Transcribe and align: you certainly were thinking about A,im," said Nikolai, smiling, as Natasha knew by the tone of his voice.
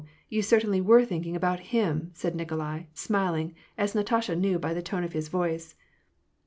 you 0.29 0.41
certainly 0.41 0.81
were 0.81 1.05
thinking 1.05 1.35
about 1.35 1.59
A,im," 1.71 2.09
said 2.15 2.33
Nikolai, 2.35 2.85
smiling, 2.91 3.53
as 3.77 3.93
Natasha 3.93 4.35
knew 4.35 4.57
by 4.57 4.73
the 4.73 4.81
tone 4.81 5.03
of 5.03 5.13
his 5.13 5.27
voice. 5.27 5.75